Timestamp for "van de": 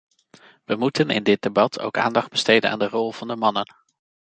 3.11-3.35